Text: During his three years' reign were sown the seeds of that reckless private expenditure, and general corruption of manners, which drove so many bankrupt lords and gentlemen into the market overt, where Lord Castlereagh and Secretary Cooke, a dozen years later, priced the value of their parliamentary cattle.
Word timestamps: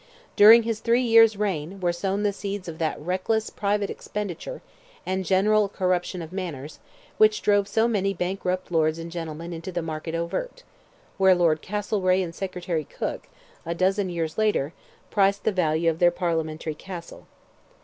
During 0.35 0.63
his 0.63 0.79
three 0.79 1.03
years' 1.03 1.37
reign 1.37 1.79
were 1.79 1.93
sown 1.93 2.23
the 2.23 2.33
seeds 2.33 2.67
of 2.67 2.79
that 2.79 2.99
reckless 2.99 3.51
private 3.51 3.91
expenditure, 3.91 4.63
and 5.05 5.23
general 5.23 5.69
corruption 5.69 6.23
of 6.23 6.33
manners, 6.33 6.79
which 7.19 7.43
drove 7.43 7.67
so 7.67 7.87
many 7.87 8.11
bankrupt 8.11 8.71
lords 8.71 8.97
and 8.97 9.11
gentlemen 9.11 9.53
into 9.53 9.71
the 9.71 9.83
market 9.83 10.15
overt, 10.15 10.63
where 11.19 11.35
Lord 11.35 11.61
Castlereagh 11.61 12.23
and 12.23 12.33
Secretary 12.33 12.85
Cooke, 12.85 13.27
a 13.63 13.75
dozen 13.75 14.09
years 14.09 14.39
later, 14.39 14.73
priced 15.11 15.43
the 15.43 15.51
value 15.51 15.87
of 15.87 15.99
their 15.99 16.09
parliamentary 16.09 16.73
cattle. 16.73 17.27